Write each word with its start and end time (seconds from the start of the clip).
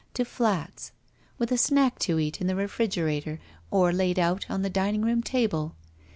To 0.15 0.25
flats. 0.25 0.93
With 1.37 1.51
a 1.51 1.59
snack 1.59 1.99
to 1.99 2.17
eat 2.17 2.41
in 2.41 2.47
the 2.47 2.55
refrigerator 2.55 3.39
or 3.69 3.93
laid 3.93 4.17
out 4.17 4.47
on 4.49 4.63
the 4.63 4.69
dining 4.71 5.03
room 5.03 5.21
table. 5.21 5.75